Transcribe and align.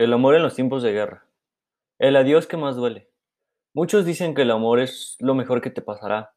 El 0.00 0.14
amor 0.14 0.34
en 0.34 0.42
los 0.42 0.54
tiempos 0.54 0.82
de 0.82 0.92
guerra. 0.92 1.26
El 1.98 2.16
adiós 2.16 2.46
que 2.46 2.56
más 2.56 2.74
duele. 2.74 3.10
Muchos 3.74 4.06
dicen 4.06 4.34
que 4.34 4.40
el 4.40 4.50
amor 4.50 4.80
es 4.80 5.18
lo 5.20 5.34
mejor 5.34 5.60
que 5.60 5.68
te 5.68 5.82
pasará, 5.82 6.32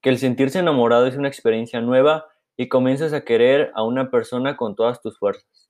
que 0.00 0.08
el 0.08 0.18
sentirse 0.18 0.60
enamorado 0.60 1.04
es 1.08 1.16
una 1.16 1.26
experiencia 1.26 1.80
nueva 1.80 2.28
y 2.56 2.68
comienzas 2.68 3.12
a 3.12 3.24
querer 3.24 3.72
a 3.74 3.82
una 3.82 4.12
persona 4.12 4.56
con 4.56 4.76
todas 4.76 5.00
tus 5.00 5.18
fuerzas. 5.18 5.68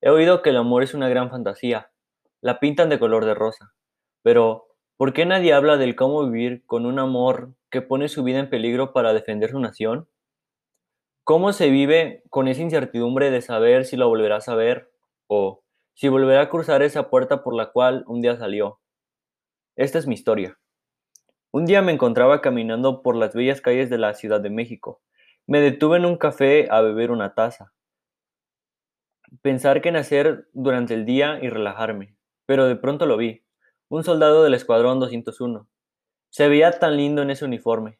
He 0.00 0.08
oído 0.08 0.40
que 0.40 0.48
el 0.48 0.56
amor 0.56 0.82
es 0.82 0.94
una 0.94 1.10
gran 1.10 1.28
fantasía, 1.28 1.90
la 2.40 2.60
pintan 2.60 2.88
de 2.88 2.98
color 2.98 3.26
de 3.26 3.34
rosa, 3.34 3.74
pero 4.22 4.68
¿por 4.96 5.12
qué 5.12 5.26
nadie 5.26 5.52
habla 5.52 5.76
del 5.76 5.96
cómo 5.96 6.26
vivir 6.26 6.64
con 6.64 6.86
un 6.86 6.98
amor 6.98 7.50
que 7.68 7.82
pone 7.82 8.08
su 8.08 8.24
vida 8.24 8.38
en 8.38 8.48
peligro 8.48 8.94
para 8.94 9.12
defender 9.12 9.50
su 9.50 9.60
nación? 9.60 10.08
¿Cómo 11.24 11.52
se 11.52 11.68
vive 11.68 12.22
con 12.30 12.48
esa 12.48 12.62
incertidumbre 12.62 13.30
de 13.30 13.42
saber 13.42 13.84
si 13.84 13.98
lo 13.98 14.08
volverás 14.08 14.48
a 14.48 14.54
ver 14.54 14.90
o 15.26 15.62
si 15.96 16.08
volverá 16.08 16.42
a 16.42 16.48
cruzar 16.50 16.82
esa 16.82 17.08
puerta 17.08 17.42
por 17.42 17.54
la 17.54 17.72
cual 17.72 18.04
un 18.06 18.20
día 18.20 18.36
salió. 18.36 18.80
Esta 19.76 19.98
es 19.98 20.06
mi 20.06 20.14
historia. 20.14 20.58
Un 21.52 21.64
día 21.64 21.80
me 21.80 21.90
encontraba 21.90 22.42
caminando 22.42 23.00
por 23.00 23.16
las 23.16 23.34
bellas 23.34 23.62
calles 23.62 23.88
de 23.88 23.96
la 23.96 24.12
Ciudad 24.12 24.42
de 24.42 24.50
México. 24.50 25.00
Me 25.46 25.58
detuve 25.62 25.96
en 25.96 26.04
un 26.04 26.18
café 26.18 26.68
a 26.70 26.82
beber 26.82 27.10
una 27.10 27.34
taza. 27.34 27.72
Pensar 29.40 29.80
que 29.80 29.90
nacer 29.90 30.50
durante 30.52 30.92
el 30.92 31.06
día 31.06 31.38
y 31.42 31.48
relajarme. 31.48 32.14
Pero 32.44 32.66
de 32.66 32.76
pronto 32.76 33.06
lo 33.06 33.16
vi. 33.16 33.46
Un 33.88 34.04
soldado 34.04 34.44
del 34.44 34.52
Escuadrón 34.52 35.00
201. 35.00 35.66
Se 36.28 36.48
veía 36.48 36.72
tan 36.72 36.98
lindo 36.98 37.22
en 37.22 37.30
ese 37.30 37.46
uniforme. 37.46 37.98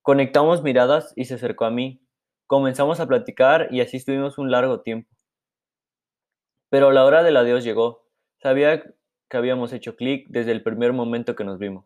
Conectamos 0.00 0.62
miradas 0.62 1.12
y 1.16 1.24
se 1.24 1.34
acercó 1.34 1.64
a 1.64 1.72
mí. 1.72 2.06
Comenzamos 2.46 3.00
a 3.00 3.08
platicar 3.08 3.66
y 3.72 3.80
así 3.80 3.96
estuvimos 3.96 4.38
un 4.38 4.52
largo 4.52 4.82
tiempo. 4.82 5.12
Pero 6.72 6.90
la 6.90 7.04
hora 7.04 7.22
del 7.22 7.36
adiós 7.36 7.64
llegó. 7.64 8.06
Sabía 8.38 8.82
que 9.28 9.36
habíamos 9.36 9.74
hecho 9.74 9.94
clic 9.94 10.26
desde 10.30 10.52
el 10.52 10.62
primer 10.62 10.94
momento 10.94 11.36
que 11.36 11.44
nos 11.44 11.58
vimos. 11.58 11.84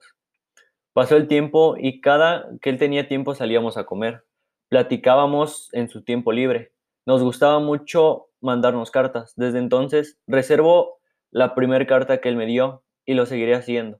Pasó 0.92 1.16
el 1.16 1.26
tiempo 1.26 1.74
y 1.76 2.00
cada 2.00 2.48
que 2.62 2.70
él 2.70 2.78
tenía 2.78 3.08
tiempo 3.08 3.34
salíamos 3.34 3.76
a 3.76 3.84
comer. 3.84 4.24
Platicábamos 4.68 5.70
en 5.72 5.88
su 5.88 6.04
tiempo 6.04 6.30
libre. 6.30 6.72
Nos 7.04 7.20
gustaba 7.24 7.58
mucho 7.58 8.28
mandarnos 8.40 8.92
cartas. 8.92 9.32
Desde 9.34 9.58
entonces 9.58 10.20
reservo 10.28 11.00
la 11.32 11.56
primera 11.56 11.84
carta 11.84 12.20
que 12.20 12.28
él 12.28 12.36
me 12.36 12.46
dio 12.46 12.84
y 13.04 13.14
lo 13.14 13.26
seguiré 13.26 13.56
haciendo. 13.56 13.98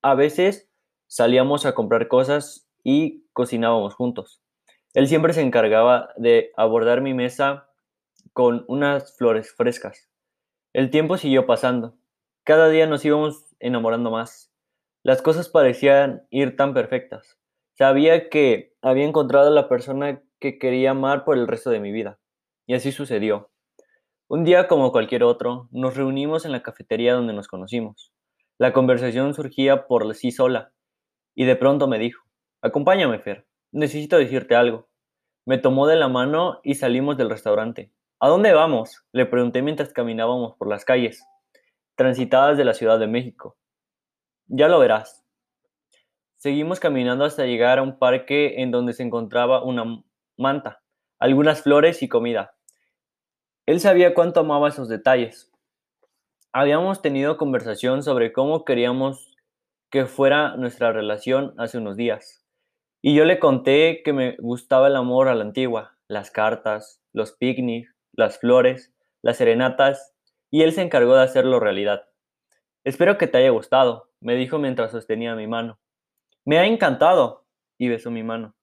A 0.00 0.14
veces 0.14 0.70
salíamos 1.08 1.66
a 1.66 1.74
comprar 1.74 2.06
cosas 2.06 2.70
y 2.84 3.24
cocinábamos 3.32 3.96
juntos. 3.96 4.40
Él 4.94 5.08
siempre 5.08 5.32
se 5.32 5.40
encargaba 5.40 6.10
de 6.16 6.52
abordar 6.56 7.00
mi 7.00 7.14
mesa 7.14 7.68
con 8.32 8.64
unas 8.68 9.16
flores 9.16 9.52
frescas. 9.56 10.09
El 10.72 10.90
tiempo 10.90 11.16
siguió 11.16 11.46
pasando. 11.46 11.96
Cada 12.44 12.68
día 12.68 12.86
nos 12.86 13.04
íbamos 13.04 13.56
enamorando 13.58 14.12
más. 14.12 14.52
Las 15.02 15.20
cosas 15.20 15.48
parecían 15.48 16.22
ir 16.30 16.54
tan 16.54 16.74
perfectas. 16.74 17.40
Sabía 17.76 18.28
que 18.28 18.76
había 18.80 19.04
encontrado 19.04 19.50
la 19.50 19.68
persona 19.68 20.22
que 20.38 20.60
quería 20.60 20.92
amar 20.92 21.24
por 21.24 21.36
el 21.36 21.48
resto 21.48 21.70
de 21.70 21.80
mi 21.80 21.90
vida. 21.90 22.20
Y 22.68 22.74
así 22.74 22.92
sucedió. 22.92 23.50
Un 24.28 24.44
día 24.44 24.68
como 24.68 24.92
cualquier 24.92 25.24
otro, 25.24 25.68
nos 25.72 25.96
reunimos 25.96 26.44
en 26.44 26.52
la 26.52 26.62
cafetería 26.62 27.14
donde 27.14 27.32
nos 27.32 27.48
conocimos. 27.48 28.12
La 28.56 28.72
conversación 28.72 29.34
surgía 29.34 29.88
por 29.88 30.14
sí 30.14 30.30
sola, 30.30 30.72
y 31.34 31.46
de 31.46 31.56
pronto 31.56 31.88
me 31.88 31.98
dijo, 31.98 32.22
Acompáñame, 32.62 33.18
Fer, 33.18 33.48
necesito 33.72 34.18
decirte 34.18 34.54
algo. 34.54 34.88
Me 35.46 35.58
tomó 35.58 35.88
de 35.88 35.96
la 35.96 36.06
mano 36.06 36.60
y 36.62 36.76
salimos 36.76 37.16
del 37.16 37.30
restaurante. 37.30 37.90
¿A 38.22 38.28
dónde 38.28 38.52
vamos? 38.52 39.02
Le 39.12 39.24
pregunté 39.24 39.62
mientras 39.62 39.94
caminábamos 39.94 40.54
por 40.56 40.68
las 40.68 40.84
calles, 40.84 41.24
transitadas 41.94 42.58
de 42.58 42.66
la 42.66 42.74
Ciudad 42.74 42.98
de 42.98 43.06
México. 43.06 43.56
Ya 44.46 44.68
lo 44.68 44.78
verás. 44.78 45.24
Seguimos 46.36 46.80
caminando 46.80 47.24
hasta 47.24 47.46
llegar 47.46 47.78
a 47.78 47.82
un 47.82 47.98
parque 47.98 48.60
en 48.60 48.72
donde 48.72 48.92
se 48.92 49.04
encontraba 49.04 49.64
una 49.64 50.02
manta, 50.36 50.82
algunas 51.18 51.62
flores 51.62 52.02
y 52.02 52.10
comida. 52.10 52.54
Él 53.64 53.80
sabía 53.80 54.12
cuánto 54.12 54.40
amaba 54.40 54.68
esos 54.68 54.90
detalles. 54.90 55.50
Habíamos 56.52 57.00
tenido 57.00 57.38
conversación 57.38 58.02
sobre 58.02 58.34
cómo 58.34 58.66
queríamos 58.66 59.34
que 59.88 60.04
fuera 60.04 60.56
nuestra 60.56 60.92
relación 60.92 61.54
hace 61.56 61.78
unos 61.78 61.96
días. 61.96 62.44
Y 63.00 63.14
yo 63.14 63.24
le 63.24 63.38
conté 63.38 64.02
que 64.04 64.12
me 64.12 64.36
gustaba 64.40 64.88
el 64.88 64.96
amor 64.96 65.28
a 65.28 65.34
la 65.34 65.44
antigua, 65.44 65.96
las 66.06 66.30
cartas, 66.30 67.00
los 67.14 67.32
picnics, 67.32 67.94
las 68.12 68.38
flores, 68.38 68.92
las 69.22 69.36
serenatas, 69.36 70.14
y 70.50 70.62
él 70.62 70.72
se 70.72 70.82
encargó 70.82 71.16
de 71.16 71.22
hacerlo 71.22 71.60
realidad. 71.60 72.08
Espero 72.84 73.18
que 73.18 73.26
te 73.26 73.38
haya 73.38 73.50
gustado, 73.50 74.10
me 74.20 74.34
dijo 74.34 74.58
mientras 74.58 74.90
sostenía 74.90 75.34
mi 75.34 75.46
mano. 75.46 75.78
Me 76.44 76.58
ha 76.58 76.66
encantado, 76.66 77.44
y 77.78 77.88
besó 77.88 78.10
mi 78.10 78.22
mano. 78.22 78.54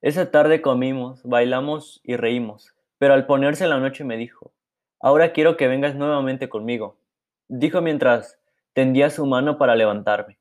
Esa 0.00 0.30
tarde 0.30 0.62
comimos, 0.62 1.22
bailamos 1.24 2.00
y 2.04 2.16
reímos, 2.16 2.74
pero 2.98 3.14
al 3.14 3.26
ponerse 3.26 3.66
la 3.66 3.78
noche 3.78 4.04
me 4.04 4.16
dijo, 4.16 4.52
ahora 5.00 5.32
quiero 5.32 5.56
que 5.56 5.66
vengas 5.66 5.96
nuevamente 5.96 6.48
conmigo, 6.48 7.00
dijo 7.48 7.80
mientras 7.80 8.40
tendía 8.74 9.10
su 9.10 9.26
mano 9.26 9.58
para 9.58 9.74
levantarme. 9.74 10.38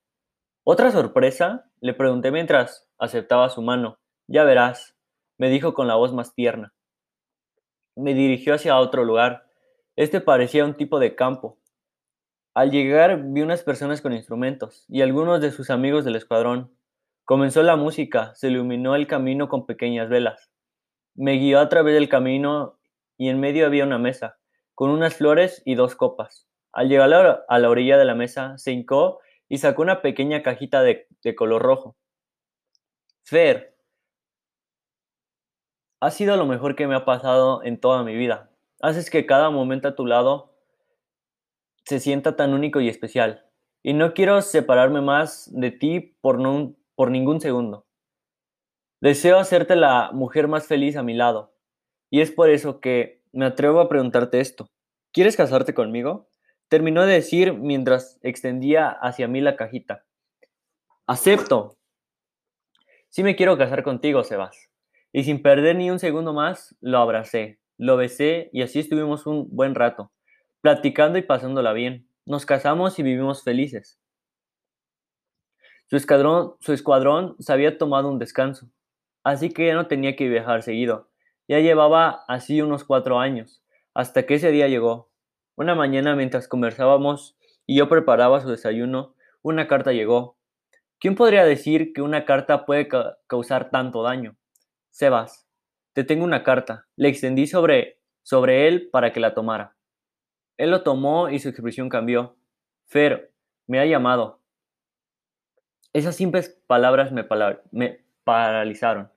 ¿Otra 0.63 0.91
sorpresa? 0.91 1.71
Le 1.79 1.93
pregunté 1.93 2.29
mientras 2.29 2.87
aceptaba 2.97 3.49
su 3.49 3.61
mano. 3.61 3.99
Ya 4.27 4.43
verás, 4.43 4.96
me 5.37 5.49
dijo 5.49 5.73
con 5.73 5.87
la 5.87 5.95
voz 5.95 6.13
más 6.13 6.33
tierna. 6.33 6.73
Me 7.95 8.13
dirigió 8.13 8.53
hacia 8.53 8.77
otro 8.77 9.03
lugar. 9.03 9.47
Este 9.95 10.21
parecía 10.21 10.65
un 10.65 10.75
tipo 10.75 10.99
de 10.99 11.15
campo. 11.15 11.57
Al 12.53 12.71
llegar 12.71 13.21
vi 13.23 13.41
unas 13.41 13.63
personas 13.63 14.01
con 14.01 14.13
instrumentos 14.13 14.85
y 14.87 15.01
algunos 15.01 15.41
de 15.41 15.51
sus 15.51 15.69
amigos 15.69 16.05
del 16.05 16.15
escuadrón. 16.15 16.75
Comenzó 17.23 17.61
la 17.61 17.75
música, 17.75 18.33
se 18.35 18.47
iluminó 18.47 18.95
el 18.95 19.05
camino 19.05 19.47
con 19.47 19.65
pequeñas 19.65 20.09
velas. 20.09 20.51
Me 21.13 21.33
guió 21.33 21.59
a 21.59 21.69
través 21.69 21.93
del 21.93 22.09
camino 22.09 22.79
y 23.17 23.29
en 23.29 23.39
medio 23.39 23.65
había 23.65 23.83
una 23.83 23.97
mesa, 23.97 24.37
con 24.75 24.89
unas 24.89 25.15
flores 25.15 25.61
y 25.65 25.75
dos 25.75 25.95
copas. 25.95 26.47
Al 26.71 26.89
llegar 26.89 27.43
a 27.47 27.59
la 27.59 27.69
orilla 27.69 27.97
de 27.97 28.05
la 28.05 28.15
mesa, 28.15 28.57
se 28.57 28.71
hincó 28.71 29.19
y 29.49 29.57
sacó 29.57 29.81
una 29.81 30.01
pequeña 30.01 30.43
cajita 30.43 30.83
de, 30.83 31.07
de 31.23 31.35
color 31.35 31.61
rojo. 31.61 31.95
Fer, 33.23 33.76
ha 35.99 36.11
sido 36.11 36.37
lo 36.37 36.45
mejor 36.45 36.75
que 36.75 36.87
me 36.87 36.95
ha 36.95 37.05
pasado 37.05 37.63
en 37.63 37.79
toda 37.79 38.03
mi 38.03 38.15
vida. 38.15 38.51
Haces 38.81 39.09
que 39.09 39.25
cada 39.25 39.49
momento 39.49 39.87
a 39.87 39.95
tu 39.95 40.05
lado 40.05 40.53
se 41.85 41.99
sienta 41.99 42.35
tan 42.35 42.53
único 42.53 42.81
y 42.81 42.89
especial. 42.89 43.45
Y 43.81 43.93
no 43.93 44.13
quiero 44.13 44.41
separarme 44.41 45.01
más 45.01 45.49
de 45.53 45.71
ti 45.71 46.17
por, 46.21 46.39
ningún 46.39 47.41
segundo. 47.41 47.85
Deseo 48.99 49.39
hacerte 49.39 49.75
la 49.75 50.11
mujer 50.11 50.47
más 50.47 50.67
feliz 50.67 50.97
a 50.97 51.03
mi 51.03 51.13
lado. 51.13 51.53
Y 52.09 52.21
es 52.21 52.31
por 52.31 52.49
eso 52.49 52.79
que 52.79 53.23
me 53.31 53.45
atrevo 53.45 53.79
a 53.79 53.89
preguntarte 53.89 54.39
esto. 54.39 54.69
¿Quieres 55.11 55.35
casarte 55.35 55.73
conmigo? 55.73 56.29
Terminó 56.67 57.05
de 57.05 57.13
decir 57.13 57.53
mientras 57.53 58.19
extendía 58.21 58.89
hacia 58.89 59.27
mí 59.27 59.41
la 59.41 59.55
cajita. 59.55 60.05
Acepto. 61.05 61.77
Sí 63.09 63.23
me 63.23 63.35
quiero 63.35 63.57
casar 63.57 63.83
contigo, 63.83 64.23
Sebas. 64.23 64.69
Y 65.17 65.23
sin 65.23 65.41
perder 65.41 65.75
ni 65.75 65.89
un 65.89 65.97
segundo 65.97 66.31
más, 66.31 66.75
lo 66.79 66.99
abracé, 66.99 67.59
lo 67.79 67.97
besé 67.97 68.51
y 68.53 68.61
así 68.61 68.77
estuvimos 68.77 69.25
un 69.25 69.47
buen 69.49 69.73
rato, 69.73 70.11
platicando 70.61 71.17
y 71.17 71.23
pasándola 71.23 71.73
bien. 71.73 72.07
Nos 72.27 72.45
casamos 72.45 72.99
y 72.99 73.01
vivimos 73.01 73.43
felices. 73.43 73.99
Su 75.87 75.97
escuadrón, 75.97 76.53
su 76.59 76.71
escuadrón 76.71 77.35
se 77.39 77.51
había 77.51 77.79
tomado 77.79 78.09
un 78.09 78.19
descanso, 78.19 78.69
así 79.23 79.49
que 79.49 79.65
ya 79.65 79.73
no 79.73 79.87
tenía 79.87 80.15
que 80.15 80.29
viajar 80.29 80.61
seguido. 80.61 81.09
Ya 81.47 81.61
llevaba 81.61 82.23
así 82.27 82.61
unos 82.61 82.83
cuatro 82.83 83.19
años, 83.19 83.63
hasta 83.95 84.27
que 84.27 84.35
ese 84.35 84.51
día 84.51 84.67
llegó. 84.67 85.09
Una 85.55 85.73
mañana 85.73 86.15
mientras 86.15 86.47
conversábamos 86.47 87.35
y 87.65 87.79
yo 87.79 87.89
preparaba 87.89 88.41
su 88.41 88.51
desayuno, 88.51 89.15
una 89.41 89.67
carta 89.67 89.93
llegó. 89.93 90.37
¿Quién 90.99 91.15
podría 91.15 91.43
decir 91.43 91.91
que 91.91 92.03
una 92.03 92.23
carta 92.23 92.67
puede 92.67 92.87
causar 93.25 93.71
tanto 93.71 94.03
daño? 94.03 94.37
Sebas, 94.97 95.47
te 95.93 96.03
tengo 96.03 96.23
una 96.23 96.41
carta. 96.41 96.87
Le 96.95 97.07
extendí 97.07 97.45
sobre, 97.45 97.99
sobre 98.23 98.67
él 98.67 98.89
para 98.91 99.13
que 99.13 99.19
la 99.19 99.35
tomara. 99.35 99.77
Él 100.57 100.71
lo 100.71 100.81
tomó 100.81 101.29
y 101.29 101.37
su 101.37 101.49
expresión 101.49 101.87
cambió. 101.87 102.35
Fer, 102.87 103.31
me 103.67 103.79
ha 103.79 103.85
llamado. 103.85 104.41
Esas 105.93 106.15
simples 106.15 106.59
palabras 106.65 107.11
me, 107.11 107.23
paralizaron. 108.23 109.11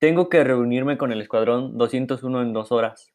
Tengo 0.00 0.28
que 0.28 0.42
reunirme 0.42 0.98
con 0.98 1.12
el 1.12 1.20
Escuadrón 1.20 1.78
201 1.78 2.42
en 2.42 2.52
dos 2.52 2.72
horas. 2.72 3.14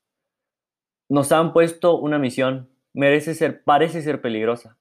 Nos 1.10 1.34
han 1.34 1.52
puesto 1.52 1.98
una 1.98 2.20
misión. 2.20 2.70
Merece 2.94 3.36
ser, 3.36 3.66
parece 3.66 4.02
ser 4.02 4.22
peligrosa. 4.22 4.78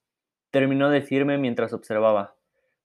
Terminó 0.53 0.89
de 0.89 1.01
decirme 1.01 1.39
mientras 1.39 1.73
observaba. 1.73 2.37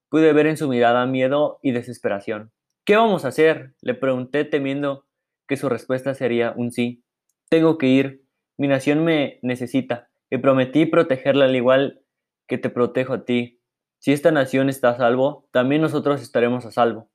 Pude 0.08 0.32
ver 0.32 0.48
en 0.48 0.56
su 0.56 0.66
mirada 0.66 1.06
miedo 1.06 1.60
y 1.62 1.70
desesperación. 1.70 2.50
¿Qué 2.86 2.94
vamos 2.94 3.24
a 3.24 3.28
hacer? 3.28 3.74
Le 3.80 3.94
pregunté 3.94 4.44
temiendo 4.44 5.06
que 5.48 5.56
su 5.56 5.68
respuesta 5.68 6.14
sería 6.14 6.54
un 6.56 6.70
sí. 6.70 7.02
Tengo 7.48 7.78
que 7.78 7.88
ir. 7.88 8.22
Mi 8.56 8.68
nación 8.68 9.02
me 9.02 9.40
necesita 9.42 10.08
y 10.30 10.38
prometí 10.38 10.86
protegerla 10.86 11.46
al 11.46 11.56
igual 11.56 12.02
que 12.46 12.58
te 12.58 12.70
protejo 12.70 13.14
a 13.14 13.24
ti. 13.24 13.60
Si 13.98 14.12
esta 14.12 14.30
nación 14.30 14.68
está 14.68 14.90
a 14.90 14.98
salvo, 14.98 15.48
también 15.50 15.82
nosotros 15.82 16.22
estaremos 16.22 16.64
a 16.64 16.70
salvo. 16.70 17.10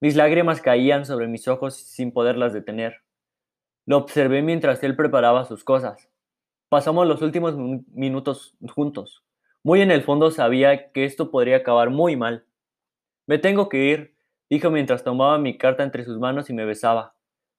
Mis 0.00 0.16
lágrimas 0.16 0.60
caían 0.60 1.06
sobre 1.06 1.28
mis 1.28 1.46
ojos 1.46 1.76
sin 1.76 2.10
poderlas 2.10 2.52
detener. 2.52 3.04
Lo 3.86 3.98
observé 3.98 4.42
mientras 4.42 4.82
él 4.82 4.96
preparaba 4.96 5.44
sus 5.44 5.62
cosas. 5.62 6.10
Pasamos 6.68 7.06
los 7.06 7.22
últimos 7.22 7.56
minutos 7.56 8.56
juntos. 8.74 9.22
Muy 9.62 9.80
en 9.80 9.92
el 9.92 10.02
fondo 10.02 10.32
sabía 10.32 10.90
que 10.90 11.04
esto 11.04 11.30
podría 11.30 11.58
acabar 11.58 11.90
muy 11.90 12.16
mal. 12.16 12.46
Me 13.28 13.38
tengo 13.38 13.68
que 13.68 13.84
ir, 13.84 14.17
dijo 14.50 14.70
mientras 14.70 15.04
tomaba 15.04 15.38
mi 15.38 15.58
carta 15.58 15.82
entre 15.82 16.04
sus 16.04 16.18
manos 16.18 16.50
y 16.50 16.54
me 16.54 16.64
besaba. 16.64 17.14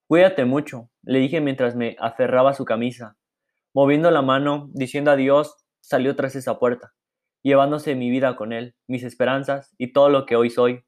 Cuídate 0.06 0.44
mucho, 0.44 0.90
le 1.02 1.20
dije 1.20 1.40
mientras 1.40 1.76
me 1.76 1.96
aferraba 2.00 2.52
su 2.54 2.64
camisa. 2.64 3.16
Moviendo 3.72 4.10
la 4.10 4.22
mano, 4.22 4.68
diciendo 4.72 5.12
adiós, 5.12 5.56
salió 5.80 6.16
tras 6.16 6.34
esa 6.34 6.58
puerta, 6.58 6.92
llevándose 7.42 7.94
mi 7.94 8.10
vida 8.10 8.34
con 8.36 8.52
él, 8.52 8.74
mis 8.88 9.04
esperanzas 9.04 9.74
y 9.78 9.92
todo 9.92 10.08
lo 10.08 10.26
que 10.26 10.36
hoy 10.36 10.50
soy. 10.50 10.84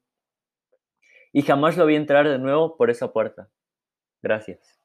Y 1.31 1.43
jamás 1.43 1.77
lo 1.77 1.85
vi 1.85 1.95
entrar 1.95 2.27
de 2.27 2.37
nuevo 2.37 2.75
por 2.77 2.89
esa 2.89 3.13
puerta. 3.13 3.49
Gracias. 4.21 4.82